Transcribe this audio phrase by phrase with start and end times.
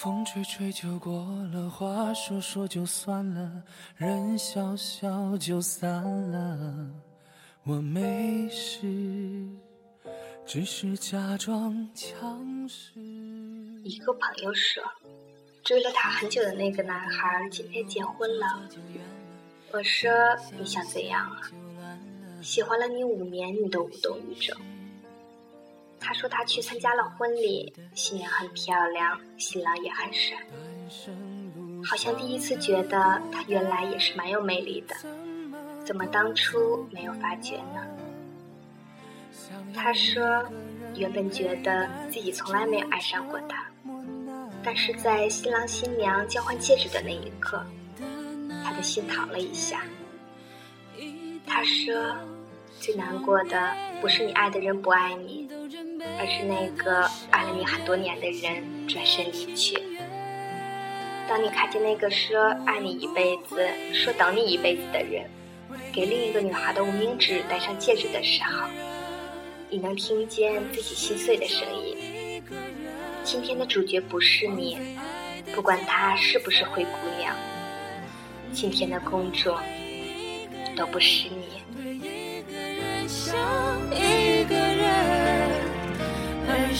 [0.00, 3.64] 风吹吹就过了，话说说就算了，
[3.96, 5.90] 人笑笑就散
[6.30, 6.88] 了。
[7.64, 8.86] 我没事，
[10.46, 12.92] 只是假装强势。
[13.82, 14.80] 一个朋友说，
[15.64, 18.46] 追了他很久的那个男孩今天结婚了。
[19.72, 20.08] 我说
[20.56, 21.50] 你想怎样啊？
[22.40, 24.56] 喜欢了你五年，你都无动于衷。
[26.00, 30.36] 他说他去参加了婚礼，新娘很漂亮，新郎也很帅，
[31.84, 34.94] 好像第一次觉得他原来也是蛮有魅力的，
[35.84, 37.86] 怎么当初没有发觉呢？
[39.74, 40.42] 他说
[40.94, 43.64] 原本觉得自己从来没有爱上过他，
[44.62, 47.64] 但是在新郎新娘交换戒指的那一刻，
[48.64, 49.82] 他的心疼了一下。
[51.46, 52.16] 他说
[52.78, 55.48] 最难过的不是你爱的人不爱你。
[56.18, 59.76] 而是那个爱了你很多年的人转身离去。
[61.28, 65.28] 当你看见那个说爱你一辈子、说等你一辈子的人，
[65.92, 68.66] 给另一个女孩的无名指戴上戒指的时候，
[69.68, 72.42] 你能听见自己心碎的声音。
[73.24, 74.78] 今天的主角不是你，
[75.54, 77.34] 不管她是不是灰姑娘。
[78.52, 79.54] 今天的公主
[80.74, 81.62] 都不是你。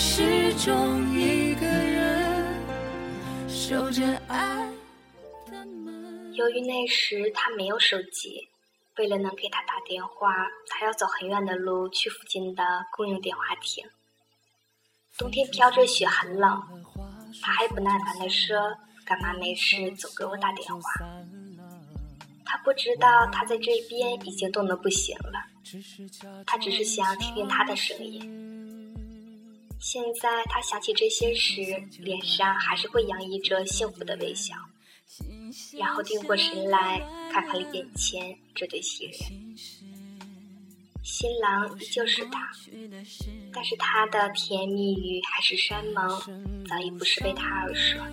[0.00, 2.44] 始终一个人
[3.48, 4.72] 守着爱
[6.34, 8.48] 由于那时他没有手机，
[8.96, 10.32] 为了能给他打电话，
[10.68, 13.84] 他要走很远的路去附近的公用电话亭。
[15.18, 16.62] 冬天飘着雪，很冷，
[17.42, 18.56] 他还不耐烦地说
[19.04, 20.80] ：“干嘛没事总给我打电话？”
[22.46, 25.42] 他不知道他在这边已经冻得不行了，
[26.46, 28.57] 他只是想听听他的声音。
[29.80, 31.62] 现在他想起这些时，
[31.98, 34.54] 脸上还是会洋溢着幸福的微笑，
[35.78, 37.00] 然后定过神来
[37.32, 39.18] 看看眼前这对新人。
[41.02, 42.50] 新郎依旧是他，
[43.52, 48.04] 但是他的甜蜜语海誓山盟早已不是为他而说。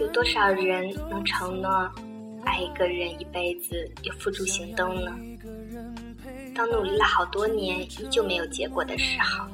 [0.00, 1.70] 有多少人能承诺
[2.44, 5.16] 爱一个人一辈子又付诸行动呢？
[6.54, 9.44] 当努力了好多年依旧没有结果的时候，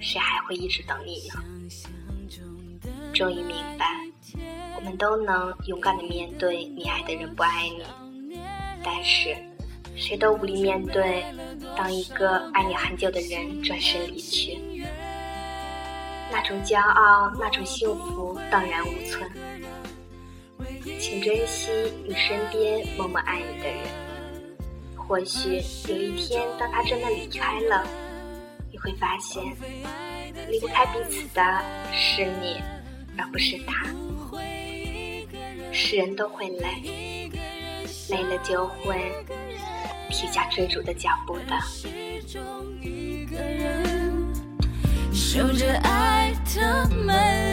[0.00, 1.34] 谁还会一直等你呢？
[3.14, 3.86] 终于明白，
[4.74, 8.36] 我们都能勇敢的面对你爱的人不爱你，
[8.82, 9.36] 但是
[9.94, 11.24] 谁都无力面对
[11.76, 14.58] 当一个爱你很久的人转身离去，
[16.30, 19.30] 那种骄傲，那种幸福荡然无存。
[20.98, 21.70] 请珍惜
[22.04, 24.11] 你身边默默爱你的人。
[25.06, 27.84] 或许有一天，当他真的离开了，
[28.70, 29.44] 你会发现，
[30.48, 31.42] 离不开彼此的
[31.92, 32.56] 是你，
[33.18, 33.86] 而不是他。
[35.72, 37.30] 是人都会累，
[38.10, 39.12] 累了就会
[40.10, 41.58] 停下追逐的脚步的。
[45.12, 47.51] 守着爱的门。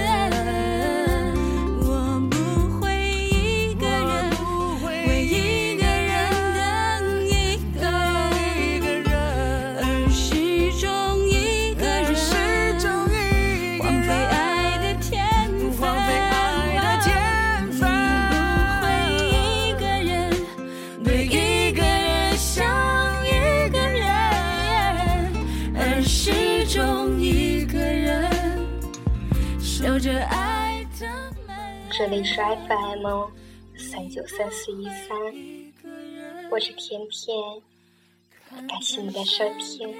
[30.01, 30.13] 这
[32.07, 33.27] 里是 FM
[33.77, 35.09] 三九三四一三，
[36.49, 37.37] 我是甜甜，
[38.65, 39.93] 感谢你的收听。